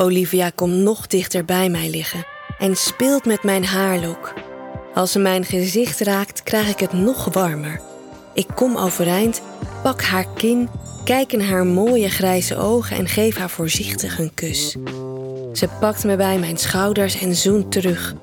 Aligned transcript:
Olivia 0.00 0.50
komt 0.54 0.74
nog 0.74 1.06
dichter 1.06 1.44
bij 1.44 1.68
mij 1.68 1.90
liggen 1.90 2.26
en 2.58 2.76
speelt 2.76 3.24
met 3.24 3.42
mijn 3.42 3.64
haarlok. 3.64 4.32
Als 4.94 5.12
ze 5.12 5.18
mijn 5.18 5.44
gezicht 5.44 6.00
raakt, 6.00 6.42
krijg 6.42 6.68
ik 6.68 6.78
het 6.78 6.92
nog 6.92 7.32
warmer. 7.32 7.80
Ik 8.34 8.46
kom 8.54 8.76
overeind, 8.76 9.42
pak 9.82 10.02
haar 10.02 10.26
kin, 10.34 10.68
kijk 11.04 11.32
in 11.32 11.40
haar 11.40 11.66
mooie 11.66 12.08
grijze 12.08 12.56
ogen 12.56 12.96
en 12.96 13.08
geef 13.08 13.36
haar 13.36 13.50
voorzichtig 13.50 14.18
een 14.18 14.34
kus. 14.34 14.76
Ze 15.52 15.68
pakt 15.80 16.04
me 16.04 16.16
bij 16.16 16.38
mijn 16.38 16.58
schouders 16.58 17.20
en 17.20 17.34
zoent 17.34 17.72
terug. 17.72 18.14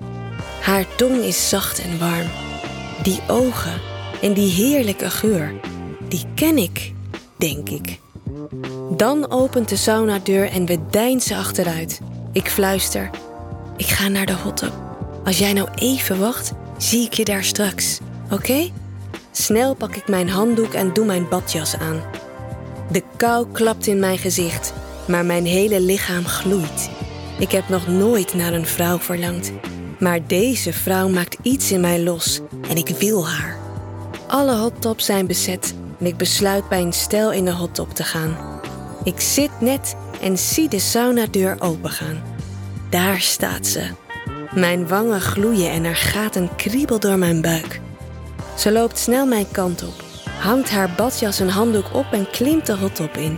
Haar 0.61 0.85
tong 0.95 1.21
is 1.21 1.49
zacht 1.49 1.81
en 1.81 1.99
warm. 1.99 2.27
Die 3.03 3.19
ogen 3.27 3.81
en 4.21 4.33
die 4.33 4.51
heerlijke 4.51 5.09
geur, 5.09 5.53
die 6.07 6.25
ken 6.35 6.57
ik, 6.57 6.93
denk 7.35 7.69
ik. 7.69 7.99
Dan 8.89 9.31
opent 9.31 9.69
de 9.69 9.75
saunadeur 9.75 10.49
en 10.49 10.65
we 10.65 10.79
deinzen 10.89 11.37
achteruit. 11.37 11.99
Ik 12.31 12.49
fluister. 12.49 13.09
Ik 13.77 13.85
ga 13.85 14.07
naar 14.07 14.25
de 14.25 14.33
hot 14.33 14.63
Als 15.23 15.37
jij 15.37 15.53
nou 15.53 15.67
even 15.75 16.19
wacht, 16.19 16.51
zie 16.77 17.05
ik 17.05 17.13
je 17.13 17.25
daar 17.25 17.43
straks. 17.43 17.99
Oké? 18.31 18.69
Snel 19.31 19.73
pak 19.73 19.95
ik 19.95 20.07
mijn 20.07 20.29
handdoek 20.29 20.73
en 20.73 20.93
doe 20.93 21.05
mijn 21.05 21.29
badjas 21.29 21.77
aan. 21.77 22.01
De 22.91 23.03
kou 23.17 23.47
klapt 23.51 23.87
in 23.87 23.99
mijn 23.99 24.17
gezicht, 24.17 24.73
maar 25.07 25.25
mijn 25.25 25.45
hele 25.45 25.81
lichaam 25.81 26.25
gloeit. 26.25 26.89
Ik 27.39 27.51
heb 27.51 27.69
nog 27.69 27.87
nooit 27.87 28.33
naar 28.33 28.53
een 28.53 28.65
vrouw 28.65 28.99
verlangd. 28.99 29.51
Maar 29.99 30.27
deze 30.27 30.73
vrouw 30.73 31.09
maakt 31.09 31.37
iets 31.41 31.71
in 31.71 31.81
mij 31.81 32.03
los 32.03 32.39
en 32.69 32.77
ik 32.77 32.87
wil 32.87 33.27
haar. 33.27 33.57
Alle 34.27 34.55
hottops 34.55 35.05
zijn 35.05 35.27
bezet 35.27 35.75
en 35.99 36.05
ik 36.05 36.17
besluit 36.17 36.69
bij 36.69 36.81
een 36.81 36.93
stel 36.93 37.31
in 37.31 37.45
de 37.45 37.53
hottop 37.53 37.93
te 37.93 38.03
gaan. 38.03 38.56
Ik 39.07 39.19
zit 39.19 39.51
net 39.59 39.95
en 40.21 40.37
zie 40.37 40.69
de 40.69 40.79
saunadeur 40.79 41.55
opengaan. 41.59 42.23
Daar 42.89 43.19
staat 43.19 43.67
ze. 43.67 43.87
Mijn 44.53 44.87
wangen 44.87 45.21
gloeien 45.21 45.71
en 45.71 45.83
er 45.83 45.95
gaat 45.95 46.35
een 46.35 46.55
kriebel 46.55 46.99
door 46.99 47.17
mijn 47.17 47.41
buik. 47.41 47.81
Ze 48.57 48.71
loopt 48.71 48.97
snel 48.97 49.25
mijn 49.25 49.51
kant 49.51 49.83
op, 49.83 50.03
hangt 50.39 50.69
haar 50.69 50.93
badjas 50.97 51.39
en 51.39 51.49
handdoek 51.49 51.93
op 51.93 52.05
en 52.11 52.29
klimt 52.29 52.65
de 52.65 52.75
hotop 52.75 53.17
in. 53.17 53.37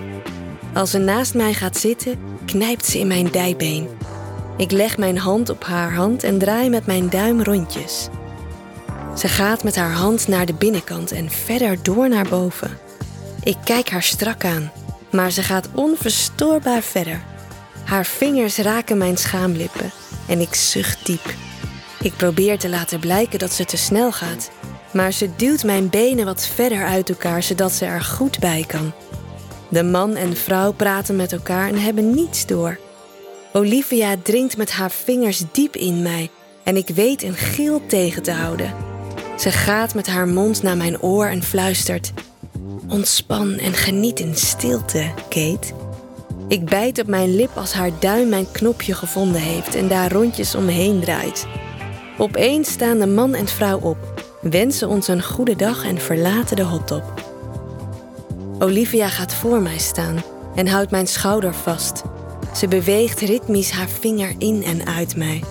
Als 0.73 0.91
ze 0.91 0.97
naast 0.97 1.33
mij 1.33 1.53
gaat 1.53 1.77
zitten, 1.77 2.19
knijpt 2.45 2.85
ze 2.85 2.99
in 2.99 3.07
mijn 3.07 3.31
dijbeen. 3.31 3.87
Ik 4.57 4.71
leg 4.71 4.97
mijn 4.97 5.17
hand 5.17 5.49
op 5.49 5.63
haar 5.63 5.93
hand 5.93 6.23
en 6.23 6.37
draai 6.37 6.69
met 6.69 6.85
mijn 6.85 7.09
duim 7.09 7.43
rondjes. 7.43 8.07
Ze 9.17 9.27
gaat 9.27 9.63
met 9.63 9.75
haar 9.75 9.93
hand 9.93 10.27
naar 10.27 10.45
de 10.45 10.53
binnenkant 10.53 11.11
en 11.11 11.29
verder 11.29 11.83
door 11.83 12.09
naar 12.09 12.27
boven. 12.29 12.77
Ik 13.43 13.57
kijk 13.63 13.89
haar 13.89 14.03
strak 14.03 14.45
aan, 14.45 14.71
maar 15.11 15.31
ze 15.31 15.43
gaat 15.43 15.69
onverstoorbaar 15.73 16.81
verder. 16.81 17.21
Haar 17.85 18.05
vingers 18.05 18.57
raken 18.57 18.97
mijn 18.97 19.17
schaamlippen 19.17 19.91
en 20.27 20.39
ik 20.39 20.53
zucht 20.55 21.05
diep. 21.05 21.33
Ik 22.01 22.13
probeer 22.15 22.59
te 22.59 22.69
laten 22.69 22.99
blijken 22.99 23.39
dat 23.39 23.51
ze 23.51 23.65
te 23.65 23.77
snel 23.77 24.11
gaat, 24.11 24.51
maar 24.91 25.11
ze 25.11 25.29
duwt 25.35 25.63
mijn 25.63 25.89
benen 25.89 26.25
wat 26.25 26.47
verder 26.47 26.85
uit 26.85 27.09
elkaar 27.09 27.43
zodat 27.43 27.71
ze 27.71 27.85
er 27.85 28.01
goed 28.01 28.39
bij 28.39 28.63
kan. 28.67 28.93
De 29.69 29.83
man 29.83 30.15
en 30.15 30.35
vrouw 30.35 30.71
praten 30.71 31.15
met 31.15 31.31
elkaar 31.31 31.67
en 31.67 31.81
hebben 31.81 32.13
niets 32.13 32.45
door. 32.45 32.79
Olivia 33.53 34.15
dringt 34.23 34.57
met 34.57 34.71
haar 34.71 34.91
vingers 34.91 35.43
diep 35.51 35.75
in 35.75 36.01
mij 36.01 36.29
en 36.63 36.77
ik 36.77 36.87
weet 36.87 37.23
een 37.23 37.35
gil 37.35 37.81
tegen 37.87 38.23
te 38.23 38.31
houden. 38.31 38.73
Ze 39.39 39.51
gaat 39.51 39.95
met 39.95 40.07
haar 40.07 40.27
mond 40.27 40.61
naar 40.61 40.77
mijn 40.77 41.01
oor 41.01 41.25
en 41.25 41.43
fluistert: 41.43 42.13
Ontspan 42.89 43.53
en 43.53 43.73
geniet 43.73 44.19
in 44.19 44.35
stilte, 44.35 45.11
Kate. 45.29 45.73
Ik 46.47 46.65
bijt 46.65 46.99
op 46.99 47.07
mijn 47.07 47.35
lip 47.35 47.57
als 47.57 47.73
haar 47.73 47.91
duim 47.99 48.29
mijn 48.29 48.51
knopje 48.51 48.93
gevonden 48.93 49.41
heeft 49.41 49.75
en 49.75 49.87
daar 49.87 50.11
rondjes 50.11 50.55
omheen 50.55 50.99
draait. 50.99 51.47
Opeens 52.17 52.71
staan 52.71 52.99
de 52.99 53.07
man 53.07 53.33
en 53.35 53.47
vrouw 53.47 53.79
op, 53.79 53.97
wensen 54.41 54.87
ons 54.87 55.07
een 55.07 55.23
goede 55.23 55.55
dag 55.55 55.85
en 55.85 55.97
verlaten 55.97 56.55
de 56.55 56.63
hottop. 56.63 57.25
Olivia 58.59 59.07
gaat 59.07 59.33
voor 59.33 59.61
mij 59.61 59.77
staan 59.77 60.23
en 60.55 60.67
houdt 60.67 60.91
mijn 60.91 61.07
schouder 61.07 61.53
vast. 61.53 62.03
Ze 62.55 62.67
beweegt 62.67 63.19
ritmisch 63.19 63.71
haar 63.71 63.89
vinger 63.89 64.35
in 64.37 64.63
en 64.63 64.85
uit 64.85 65.15
mij. 65.15 65.43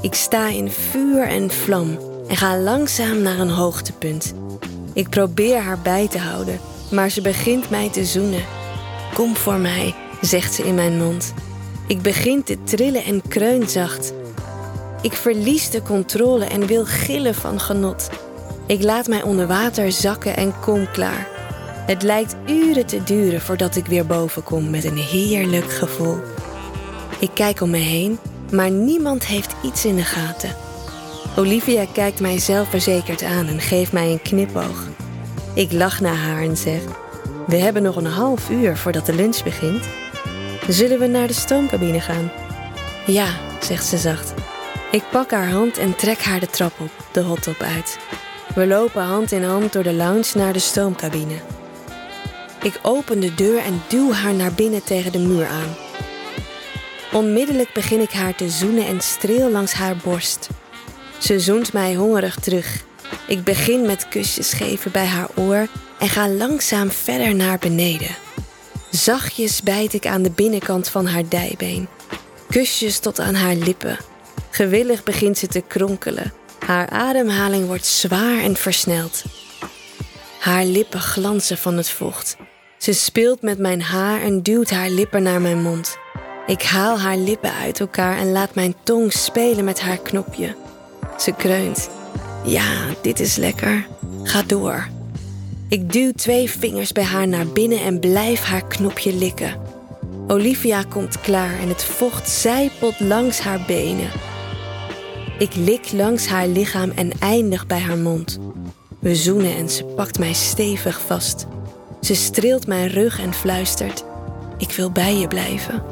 Ik 0.00 0.14
sta 0.14 0.48
in 0.48 0.70
vuur 0.70 1.26
en 1.26 1.50
vlam 1.50 1.98
en 2.28 2.36
ga 2.36 2.58
langzaam 2.58 3.22
naar 3.22 3.38
een 3.38 3.50
hoogtepunt. 3.50 4.34
Ik 4.92 5.08
probeer 5.08 5.60
haar 5.60 5.78
bij 5.78 6.08
te 6.08 6.18
houden, 6.18 6.60
maar 6.90 7.10
ze 7.10 7.20
begint 7.20 7.70
mij 7.70 7.90
te 7.90 8.04
zoenen. 8.04 8.44
Kom 9.14 9.36
voor 9.36 9.58
mij, 9.58 9.94
zegt 10.20 10.54
ze 10.54 10.62
in 10.62 10.74
mijn 10.74 10.98
mond. 10.98 11.34
Ik 11.86 12.02
begin 12.02 12.42
te 12.42 12.62
trillen 12.62 13.04
en 13.04 13.22
kreun 13.28 13.68
zacht. 13.68 14.12
Ik 15.02 15.12
verlies 15.12 15.70
de 15.70 15.82
controle 15.82 16.44
en 16.44 16.66
wil 16.66 16.84
gillen 16.84 17.34
van 17.34 17.60
genot. 17.60 18.08
Ik 18.66 18.82
laat 18.82 19.06
mij 19.06 19.22
onder 19.22 19.46
water 19.46 19.92
zakken 19.92 20.36
en 20.36 20.60
kom 20.60 20.90
klaar. 20.90 21.28
Het 21.86 22.02
lijkt 22.02 22.36
uren 22.46 22.86
te 22.86 23.02
duren 23.04 23.40
voordat 23.40 23.76
ik 23.76 23.86
weer 23.86 24.06
boven 24.06 24.42
kom 24.42 24.70
met 24.70 24.84
een 24.84 24.96
heerlijk 24.96 25.72
gevoel. 25.72 26.18
Ik 27.18 27.30
kijk 27.34 27.60
om 27.60 27.70
me 27.70 27.78
heen, 27.78 28.18
maar 28.52 28.70
niemand 28.70 29.26
heeft 29.26 29.54
iets 29.62 29.84
in 29.84 29.96
de 29.96 30.04
gaten. 30.04 30.56
Olivia 31.36 31.84
kijkt 31.92 32.20
mij 32.20 32.38
zelfverzekerd 32.38 33.22
aan 33.22 33.46
en 33.46 33.60
geeft 33.60 33.92
mij 33.92 34.10
een 34.10 34.22
knipoog. 34.22 34.93
Ik 35.54 35.72
lach 35.72 36.00
naar 36.00 36.16
haar 36.16 36.42
en 36.42 36.56
zeg: 36.56 36.80
We 37.46 37.56
hebben 37.56 37.82
nog 37.82 37.96
een 37.96 38.06
half 38.06 38.50
uur 38.50 38.76
voordat 38.76 39.06
de 39.06 39.14
lunch 39.14 39.42
begint. 39.42 39.84
Zullen 40.68 40.98
we 40.98 41.06
naar 41.06 41.26
de 41.26 41.32
stoomcabine 41.32 42.00
gaan? 42.00 42.32
Ja, 43.06 43.26
zegt 43.60 43.86
ze 43.86 43.98
zacht. 43.98 44.34
Ik 44.90 45.02
pak 45.10 45.30
haar 45.30 45.50
hand 45.50 45.78
en 45.78 45.96
trek 45.96 46.18
haar 46.18 46.40
de 46.40 46.46
trap 46.46 46.72
op, 46.80 46.90
de 47.12 47.20
hotop 47.20 47.60
uit. 47.60 47.98
We 48.54 48.66
lopen 48.66 49.02
hand 49.02 49.32
in 49.32 49.42
hand 49.42 49.72
door 49.72 49.82
de 49.82 49.92
lounge 49.92 50.30
naar 50.34 50.52
de 50.52 50.58
stoomcabine. 50.58 51.34
Ik 52.62 52.78
open 52.82 53.20
de 53.20 53.34
deur 53.34 53.58
en 53.58 53.82
duw 53.88 54.12
haar 54.12 54.34
naar 54.34 54.52
binnen 54.52 54.84
tegen 54.84 55.12
de 55.12 55.18
muur 55.18 55.46
aan. 55.46 55.74
Onmiddellijk 57.12 57.72
begin 57.74 58.00
ik 58.00 58.10
haar 58.10 58.34
te 58.34 58.48
zoenen 58.48 58.86
en 58.86 59.00
streel 59.00 59.50
langs 59.50 59.72
haar 59.72 59.96
borst. 59.96 60.48
Ze 61.18 61.40
zoent 61.40 61.72
mij 61.72 61.94
hongerig 61.94 62.34
terug. 62.34 62.84
Ik 63.26 63.44
begin 63.44 63.86
met 63.86 64.08
kusjes 64.08 64.52
geven 64.52 64.90
bij 64.90 65.06
haar 65.06 65.28
oor 65.34 65.66
en 65.98 66.08
ga 66.08 66.28
langzaam 66.28 66.90
verder 66.90 67.34
naar 67.34 67.58
beneden. 67.58 68.16
Zachtjes 68.90 69.62
bijt 69.62 69.92
ik 69.92 70.06
aan 70.06 70.22
de 70.22 70.30
binnenkant 70.30 70.88
van 70.88 71.06
haar 71.06 71.28
dijbeen. 71.28 71.88
Kusjes 72.50 72.98
tot 72.98 73.20
aan 73.20 73.34
haar 73.34 73.54
lippen. 73.54 73.98
Gewillig 74.50 75.02
begint 75.02 75.38
ze 75.38 75.46
te 75.46 75.60
kronkelen. 75.60 76.32
Haar 76.66 76.88
ademhaling 76.88 77.66
wordt 77.66 77.86
zwaar 77.86 78.38
en 78.38 78.56
versneld. 78.56 79.22
Haar 80.40 80.64
lippen 80.64 81.00
glanzen 81.00 81.58
van 81.58 81.76
het 81.76 81.90
vocht. 81.90 82.36
Ze 82.78 82.92
speelt 82.92 83.42
met 83.42 83.58
mijn 83.58 83.82
haar 83.82 84.22
en 84.22 84.42
duwt 84.42 84.70
haar 84.70 84.90
lippen 84.90 85.22
naar 85.22 85.40
mijn 85.40 85.62
mond. 85.62 85.96
Ik 86.46 86.62
haal 86.62 87.00
haar 87.00 87.16
lippen 87.16 87.52
uit 87.52 87.80
elkaar 87.80 88.18
en 88.18 88.32
laat 88.32 88.54
mijn 88.54 88.74
tong 88.82 89.12
spelen 89.12 89.64
met 89.64 89.80
haar 89.80 89.98
knopje. 89.98 90.56
Ze 91.18 91.32
kreunt. 91.32 91.88
Ja, 92.44 92.86
dit 93.02 93.20
is 93.20 93.36
lekker. 93.36 93.86
Ga 94.22 94.42
door. 94.42 94.88
Ik 95.68 95.92
duw 95.92 96.12
twee 96.12 96.50
vingers 96.50 96.92
bij 96.92 97.04
haar 97.04 97.28
naar 97.28 97.46
binnen 97.46 97.80
en 97.80 98.00
blijf 98.00 98.42
haar 98.42 98.66
knopje 98.66 99.14
likken. 99.14 99.56
Olivia 100.26 100.82
komt 100.82 101.20
klaar 101.20 101.58
en 101.60 101.68
het 101.68 101.84
vocht 101.84 102.28
zijpelt 102.28 103.00
langs 103.00 103.40
haar 103.40 103.64
benen. 103.66 104.10
Ik 105.38 105.54
lik 105.54 105.92
langs 105.92 106.26
haar 106.26 106.46
lichaam 106.46 106.90
en 106.90 107.12
eindig 107.18 107.66
bij 107.66 107.80
haar 107.80 107.98
mond. 107.98 108.38
We 108.98 109.14
zoenen 109.14 109.56
en 109.56 109.70
ze 109.70 109.84
pakt 109.84 110.18
mij 110.18 110.32
stevig 110.32 111.00
vast. 111.00 111.46
Ze 112.00 112.14
streelt 112.14 112.66
mijn 112.66 112.88
rug 112.88 113.20
en 113.20 113.34
fluistert: 113.34 114.04
Ik 114.58 114.70
wil 114.70 114.90
bij 114.90 115.16
je 115.16 115.28
blijven. 115.28 115.82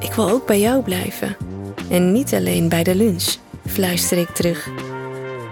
Ik 0.00 0.12
wil 0.12 0.30
ook 0.30 0.46
bij 0.46 0.60
jou 0.60 0.82
blijven. 0.82 1.36
En 1.90 2.12
niet 2.12 2.34
alleen 2.34 2.68
bij 2.68 2.82
de 2.82 2.94
lunch, 2.94 3.36
fluister 3.66 4.18
ik 4.18 4.28
terug. 4.28 4.70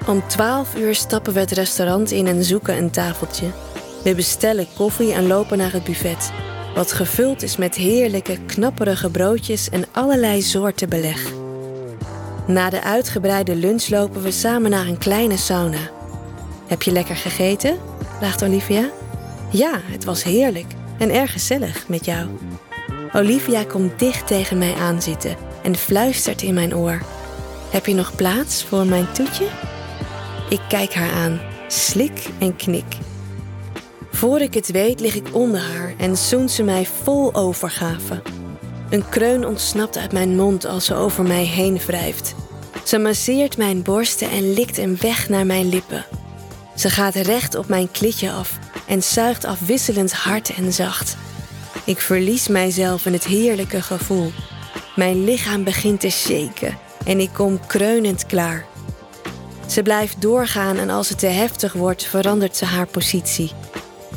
Om 0.07 0.29
twaalf 0.29 0.77
uur 0.77 0.95
stappen 0.95 1.33
we 1.33 1.41
het 1.41 1.51
restaurant 1.51 2.11
in 2.11 2.27
en 2.27 2.45
zoeken 2.45 2.77
een 2.77 2.91
tafeltje. 2.91 3.47
We 4.05 4.15
bestellen 4.15 4.67
koffie 4.77 5.13
en 5.13 5.27
lopen 5.27 5.59
naar 5.59 5.73
het 5.73 5.85
buffet, 5.85 6.33
wat 6.75 6.93
gevuld 6.93 7.43
is 7.43 7.57
met 7.57 7.75
heerlijke, 7.75 8.39
knapperige 8.47 9.11
broodjes 9.11 9.69
en 9.69 9.85
allerlei 9.93 10.43
soorten 10.43 10.89
beleg. 10.89 11.33
Na 12.47 12.71
de 12.71 12.83
uitgebreide 12.83 13.57
lunch 13.57 13.89
lopen 13.89 14.23
we 14.23 14.31
samen 14.31 14.71
naar 14.71 14.87
een 14.87 14.99
kleine 14.99 15.37
sauna. 15.37 15.91
Heb 16.67 16.83
je 16.83 16.93
lekker 16.93 17.17
gegeten? 17.17 17.79
vraagt 18.19 18.43
Olivia. 18.43 18.91
Ja, 19.51 19.81
het 19.83 20.05
was 20.05 20.23
heerlijk 20.23 20.75
en 20.99 21.15
erg 21.15 21.33
gezellig 21.33 21.89
met 21.89 22.05
jou. 22.05 22.29
Olivia 23.13 23.65
komt 23.65 23.99
dicht 23.99 24.27
tegen 24.27 24.59
mij 24.59 24.75
aanzitten 24.75 25.37
en 25.63 25.77
fluistert 25.77 26.43
in 26.43 26.55
mijn 26.55 26.77
oor. 26.77 27.03
Heb 27.71 27.87
je 27.87 27.95
nog 27.95 28.15
plaats 28.15 28.65
voor 28.65 28.87
mijn 28.87 29.13
toetje? 29.13 29.47
Ik 30.51 30.61
kijk 30.69 30.95
haar 30.95 31.11
aan, 31.11 31.41
slik 31.69 32.27
en 32.39 32.57
knik. 32.57 32.97
Voor 34.13 34.41
ik 34.41 34.55
het 34.55 34.71
weet 34.71 35.01
lig 35.01 35.15
ik 35.15 35.35
onder 35.35 35.61
haar 35.61 35.95
en 35.99 36.17
zoent 36.17 36.51
ze 36.51 36.63
mij 36.63 36.87
vol 37.03 37.35
overgave. 37.35 38.23
Een 38.91 39.09
kreun 39.09 39.47
ontsnapt 39.47 39.97
uit 39.97 40.13
mijn 40.13 40.37
mond 40.37 40.65
als 40.65 40.85
ze 40.85 40.95
over 40.95 41.25
mij 41.25 41.45
heen 41.45 41.79
wrijft. 41.87 42.35
Ze 42.85 42.99
masseert 42.99 43.57
mijn 43.57 43.83
borsten 43.83 44.31
en 44.31 44.53
likt 44.53 44.79
een 44.79 44.97
weg 45.01 45.29
naar 45.29 45.47
mijn 45.47 45.69
lippen. 45.69 46.07
Ze 46.77 46.91
gaat 46.91 47.15
recht 47.15 47.55
op 47.55 47.69
mijn 47.69 47.91
klitje 47.91 48.31
af 48.31 48.59
en 48.87 49.03
zuigt 49.03 49.45
afwisselend 49.45 50.13
hard 50.13 50.55
en 50.55 50.73
zacht. 50.73 51.17
Ik 51.85 52.01
verlies 52.01 52.49
mijzelf 52.49 53.07
in 53.07 53.13
het 53.13 53.25
heerlijke 53.25 53.83
gevoel. 53.83 54.33
Mijn 54.97 55.25
lichaam 55.25 55.65
begint 55.65 56.01
te 56.01 56.11
shaken 56.11 56.79
en 57.05 57.21
ik 57.21 57.31
kom 57.33 57.67
kreunend 57.67 58.27
klaar. 58.27 58.67
Ze 59.71 59.83
blijft 59.83 60.23
doorgaan 60.23 60.77
en 60.77 60.91
als 60.91 61.09
het 61.09 61.19
te 61.19 61.27
heftig 61.27 61.73
wordt, 61.73 62.05
verandert 62.05 62.57
ze 62.57 62.65
haar 62.65 62.87
positie. 62.87 63.53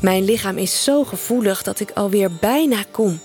Mijn 0.01 0.23
lichaam 0.23 0.57
is 0.57 0.83
zo 0.83 1.03
gevoelig 1.03 1.63
dat 1.63 1.79
ik 1.79 1.91
alweer 1.91 2.31
bijna 2.41 2.83
kom. 2.91 3.19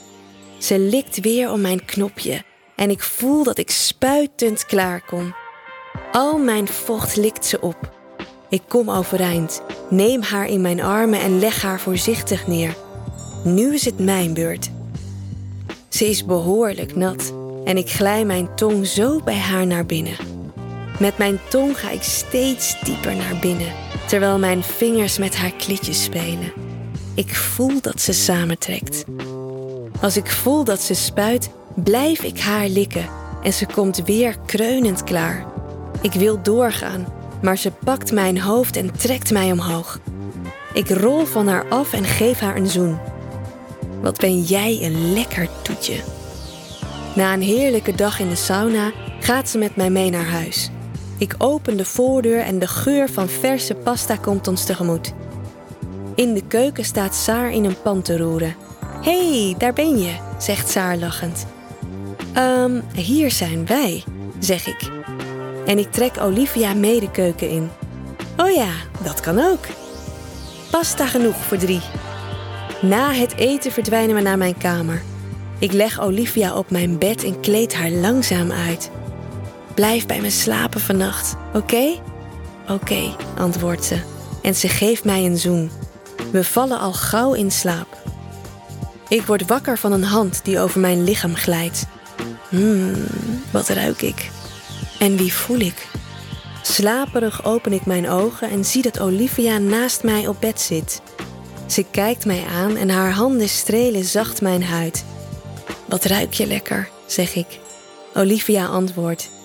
Ze 0.59 0.79
likt 0.79 1.21
weer 1.21 1.53
om 1.53 1.61
mijn 1.61 1.85
knopje 1.85 2.43
en 2.77 2.91
ik 2.91 3.03
voel 3.03 3.45
dat 3.45 3.59
ik 3.59 3.71
spuitend 3.71 4.67
klaar 4.67 5.05
kom. 5.07 5.35
Al 6.13 6.39
mijn 6.39 6.69
vocht 6.69 7.17
likt 7.17 7.47
ze 7.47 7.61
op. 7.61 7.93
Ik 8.49 8.63
kom 8.69 8.91
overeind, 8.91 9.63
neem 9.91 10.23
haar 10.23 10.47
in 10.47 10.61
mijn 10.61 10.81
armen 10.81 11.21
en 11.21 11.39
leg 11.39 11.63
haar 11.63 11.81
voorzichtig 11.81 12.47
neer. 12.47 12.77
Nu 13.45 13.75
is 13.75 13.85
het 13.85 13.99
mijn 13.99 14.35
beurt. 14.35 14.71
Ze 15.89 16.09
is 16.09 16.25
behoorlijk 16.25 16.97
nat 16.97 17.33
en 17.65 17.77
ik 17.77 17.91
glij 17.91 18.25
mijn 18.25 18.55
tong 18.55 18.87
zo 18.87 19.21
bij 19.25 19.39
haar 19.39 19.67
naar 19.67 19.87
binnen. 19.87 20.38
Met 20.99 21.19
mijn 21.19 21.39
tong 21.49 21.81
ga 21.81 21.91
ik 21.91 22.03
steeds 22.03 22.81
dieper 22.81 23.17
naar 23.17 23.37
binnen, 23.41 23.73
terwijl 24.06 24.39
mijn 24.39 24.62
vingers 24.62 25.19
met 25.19 25.37
haar 25.37 25.53
klitjes 25.53 26.05
spelen. 26.05 26.53
Ik 27.15 27.35
voel 27.35 27.81
dat 27.81 28.00
ze 28.00 28.12
samentrekt. 28.12 29.05
Als 30.00 30.17
ik 30.17 30.31
voel 30.31 30.65
dat 30.65 30.81
ze 30.81 30.95
spuit, 30.95 31.50
blijf 31.75 32.23
ik 32.23 32.41
haar 32.41 32.69
likken 32.69 33.09
en 33.43 33.53
ze 33.53 33.67
komt 33.67 34.03
weer 34.05 34.37
kreunend 34.47 35.05
klaar. 35.05 35.47
Ik 36.00 36.12
wil 36.12 36.43
doorgaan, 36.43 37.06
maar 37.43 37.59
ze 37.59 37.71
pakt 37.85 38.12
mijn 38.12 38.41
hoofd 38.41 38.77
en 38.77 38.97
trekt 38.97 39.31
mij 39.31 39.53
omhoog. 39.53 40.00
Ik 40.73 40.91
rol 40.91 41.25
van 41.25 41.49
haar 41.49 41.69
af 41.69 41.93
en 41.93 42.05
geef 42.05 42.39
haar 42.39 42.56
een 42.56 42.67
zoen. 42.67 42.99
Wat 44.00 44.19
ben 44.19 44.41
jij 44.41 44.79
een 44.83 45.12
lekker 45.12 45.49
toetje. 45.62 46.00
Na 47.15 47.33
een 47.33 47.43
heerlijke 47.43 47.95
dag 47.95 48.21
in 48.21 48.29
de 48.29 48.35
sauna 48.37 48.93
gaat 49.21 49.49
ze 49.49 49.59
met 49.59 49.77
mij 49.77 49.91
mee 49.91 50.11
naar 50.11 50.29
huis. 50.29 50.71
Ik 51.19 51.35
open 51.38 51.76
de 51.76 51.85
voordeur 51.85 52.41
en 52.41 52.59
de 52.59 52.67
geur 52.67 53.09
van 53.09 53.29
verse 53.29 53.75
pasta 53.75 54.17
komt 54.17 54.49
ons 54.49 54.65
tegemoet. 54.65 55.12
In 56.15 56.35
de 56.35 56.43
keuken 56.47 56.85
staat 56.85 57.15
Saar 57.15 57.53
in 57.53 57.65
een 57.65 57.82
pan 57.82 58.03
te 58.03 58.17
roeren. 58.17 58.55
Hé, 59.03 59.43
hey, 59.43 59.55
daar 59.59 59.73
ben 59.73 59.99
je, 59.99 60.15
zegt 60.38 60.70
Saar 60.70 60.97
lachend. 60.97 61.47
Um, 62.37 62.82
hier 62.94 63.31
zijn 63.31 63.67
wij, 63.67 64.05
zeg 64.38 64.67
ik. 64.67 64.91
En 65.67 65.79
ik 65.79 65.93
trek 65.93 66.20
Olivia 66.20 66.75
mee 66.75 67.00
de 67.00 67.11
keuken 67.11 67.50
in. 67.50 67.71
Oh 68.37 68.50
ja, 68.50 68.71
dat 69.05 69.21
kan 69.21 69.38
ook. 69.38 69.64
Pasta 70.71 71.06
genoeg 71.06 71.37
voor 71.37 71.56
drie. 71.56 71.81
Na 72.81 73.12
het 73.12 73.37
eten 73.37 73.73
verdwijnen 73.73 74.14
we 74.14 74.23
naar 74.23 74.38
mijn 74.38 74.59
kamer. 74.59 75.03
Ik 75.59 75.73
leg 75.73 76.00
Olivia 76.00 76.56
op 76.56 76.71
mijn 76.71 76.99
bed 76.99 77.25
en 77.25 77.41
kleed 77.41 77.75
haar 77.75 77.91
langzaam 77.91 78.53
uit. 78.53 78.91
Blijf 79.79 80.07
bij 80.07 80.21
me 80.21 80.31
slapen 80.31 80.81
vannacht, 80.81 81.35
oké? 81.55 82.01
Oké, 82.69 83.17
antwoordt 83.37 83.85
ze. 83.85 84.01
En 84.43 84.55
ze 84.55 84.69
geeft 84.69 85.05
mij 85.05 85.25
een 85.25 85.39
zoen. 85.39 85.71
We 86.33 86.45
vallen 86.45 86.79
al 86.79 86.93
gauw 86.93 87.33
in 87.33 87.51
slaap. 87.51 88.03
Ik 89.09 89.23
word 89.23 89.47
wakker 89.47 89.79
van 89.79 89.93
een 89.93 90.05
hand 90.05 90.41
die 90.45 90.61
over 90.61 90.81
mijn 90.81 91.05
lichaam 91.05 91.35
glijdt. 91.35 91.87
Hmm, 92.49 93.05
wat 93.51 93.69
ruik 93.69 94.03
ik? 94.03 94.31
En 94.99 95.17
wie 95.17 95.33
voel 95.33 95.59
ik? 95.59 95.87
Slaperig 96.63 97.45
open 97.45 97.73
ik 97.73 97.87
mijn 97.87 98.09
ogen 98.09 98.51
en 98.51 98.65
zie 98.65 98.83
dat 98.83 99.01
Olivia 99.01 99.59
naast 99.59 100.03
mij 100.03 100.27
op 100.27 100.41
bed 100.41 100.61
zit. 100.61 101.03
Ze 101.67 101.85
kijkt 101.91 102.27
mij 102.27 102.45
aan 102.45 102.77
en 102.77 102.91
haar 102.91 103.13
handen 103.13 103.49
strelen 103.49 104.05
zacht 104.05 104.41
mijn 104.41 104.65
huid. 104.65 105.05
Wat 105.85 106.05
ruik 106.05 106.33
je 106.33 106.47
lekker, 106.47 106.89
zeg 107.07 107.35
ik. 107.35 107.59
Olivia 108.15 108.67
antwoordt: 108.67 109.37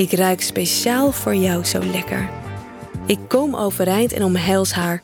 Ik 0.00 0.12
ruik 0.12 0.40
speciaal 0.40 1.12
voor 1.12 1.34
jou 1.34 1.64
zo 1.64 1.78
lekker. 1.92 2.30
Ik 3.06 3.18
kom 3.28 3.56
overeind 3.56 4.12
en 4.12 4.24
omhels 4.24 4.72
haar. 4.72 5.02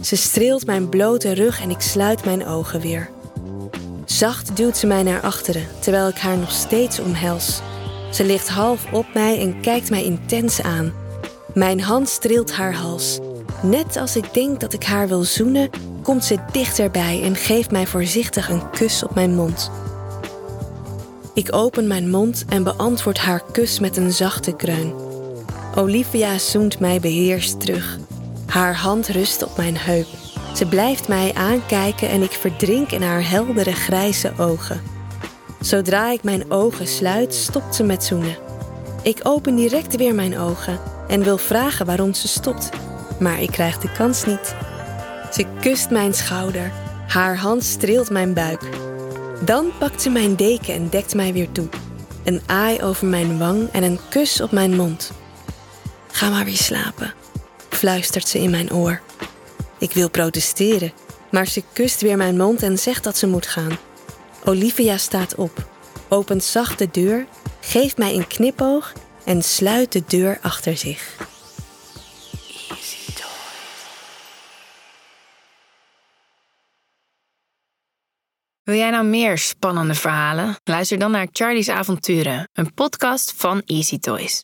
Ze 0.00 0.16
streelt 0.16 0.66
mijn 0.66 0.88
blote 0.88 1.32
rug 1.32 1.60
en 1.60 1.70
ik 1.70 1.80
sluit 1.80 2.24
mijn 2.24 2.46
ogen 2.46 2.80
weer. 2.80 3.10
Zacht 4.04 4.56
duwt 4.56 4.76
ze 4.76 4.86
mij 4.86 5.02
naar 5.02 5.20
achteren, 5.20 5.66
terwijl 5.80 6.08
ik 6.08 6.18
haar 6.18 6.38
nog 6.38 6.50
steeds 6.50 6.98
omhels. 6.98 7.60
Ze 8.12 8.24
ligt 8.24 8.48
half 8.48 8.92
op 8.92 9.06
mij 9.14 9.40
en 9.40 9.60
kijkt 9.60 9.90
mij 9.90 10.04
intens 10.04 10.62
aan. 10.62 10.92
Mijn 11.54 11.80
hand 11.80 12.08
streelt 12.08 12.52
haar 12.52 12.74
hals. 12.74 13.18
Net 13.62 13.96
als 13.96 14.16
ik 14.16 14.34
denk 14.34 14.60
dat 14.60 14.72
ik 14.72 14.84
haar 14.84 15.08
wil 15.08 15.22
zoenen, 15.22 15.70
komt 16.02 16.24
ze 16.24 16.38
dichterbij 16.52 17.22
en 17.22 17.36
geeft 17.36 17.70
mij 17.70 17.86
voorzichtig 17.86 18.48
een 18.48 18.70
kus 18.70 19.02
op 19.02 19.14
mijn 19.14 19.34
mond. 19.34 19.70
Ik 21.34 21.54
open 21.54 21.86
mijn 21.86 22.10
mond 22.10 22.44
en 22.48 22.62
beantwoord 22.62 23.18
haar 23.18 23.42
kus 23.52 23.80
met 23.80 23.96
een 23.96 24.12
zachte 24.12 24.52
kreun. 24.52 24.94
Olivia 25.76 26.38
zoent 26.38 26.78
mij 26.78 27.00
beheerst 27.00 27.60
terug. 27.60 27.98
Haar 28.46 28.74
hand 28.74 29.08
rust 29.08 29.42
op 29.42 29.56
mijn 29.56 29.76
heup. 29.76 30.06
Ze 30.54 30.66
blijft 30.66 31.08
mij 31.08 31.34
aankijken 31.34 32.08
en 32.08 32.22
ik 32.22 32.32
verdrink 32.32 32.90
in 32.90 33.02
haar 33.02 33.28
heldere 33.28 33.72
grijze 33.72 34.32
ogen. 34.38 34.80
Zodra 35.60 36.10
ik 36.10 36.22
mijn 36.22 36.50
ogen 36.50 36.86
sluit, 36.86 37.34
stopt 37.34 37.74
ze 37.74 37.82
met 37.82 38.04
zoenen. 38.04 38.36
Ik 39.02 39.20
open 39.22 39.54
direct 39.54 39.96
weer 39.96 40.14
mijn 40.14 40.38
ogen 40.38 40.80
en 41.08 41.22
wil 41.22 41.38
vragen 41.38 41.86
waarom 41.86 42.14
ze 42.14 42.28
stopt, 42.28 42.70
maar 43.20 43.42
ik 43.42 43.50
krijg 43.50 43.78
de 43.78 43.92
kans 43.92 44.24
niet. 44.24 44.54
Ze 45.32 45.46
kust 45.60 45.90
mijn 45.90 46.14
schouder, 46.14 46.72
haar 47.06 47.36
hand 47.36 47.64
streelt 47.64 48.10
mijn 48.10 48.34
buik. 48.34 48.81
Dan 49.44 49.72
pakt 49.78 50.02
ze 50.02 50.10
mijn 50.10 50.36
deken 50.36 50.74
en 50.74 50.88
dekt 50.88 51.14
mij 51.14 51.32
weer 51.32 51.52
toe. 51.52 51.68
Een 52.24 52.40
aai 52.46 52.82
over 52.82 53.06
mijn 53.06 53.38
wang 53.38 53.68
en 53.72 53.82
een 53.82 53.98
kus 54.10 54.40
op 54.40 54.52
mijn 54.52 54.76
mond. 54.76 55.12
Ga 56.10 56.30
maar 56.30 56.44
weer 56.44 56.56
slapen, 56.56 57.14
fluistert 57.68 58.28
ze 58.28 58.38
in 58.38 58.50
mijn 58.50 58.72
oor. 58.72 59.00
Ik 59.78 59.92
wil 59.92 60.10
protesteren, 60.10 60.92
maar 61.30 61.46
ze 61.46 61.62
kust 61.72 62.00
weer 62.00 62.16
mijn 62.16 62.36
mond 62.36 62.62
en 62.62 62.78
zegt 62.78 63.04
dat 63.04 63.16
ze 63.16 63.26
moet 63.26 63.46
gaan. 63.46 63.78
Olivia 64.44 64.96
staat 64.96 65.34
op, 65.34 65.66
opent 66.08 66.44
zacht 66.44 66.78
de 66.78 66.88
deur, 66.90 67.26
geeft 67.60 67.98
mij 67.98 68.14
een 68.14 68.26
knipoog 68.26 68.92
en 69.24 69.42
sluit 69.42 69.92
de 69.92 70.02
deur 70.06 70.38
achter 70.42 70.76
zich. 70.76 71.16
Wil 78.72 78.80
jij 78.80 78.90
nou 78.90 79.04
meer 79.04 79.38
spannende 79.38 79.94
verhalen? 79.94 80.56
Luister 80.64 80.98
dan 80.98 81.10
naar 81.10 81.26
Charlie's 81.32 81.68
Avonturen, 81.68 82.48
een 82.52 82.74
podcast 82.74 83.34
van 83.36 83.62
Easy 83.66 83.98
Toys. 83.98 84.40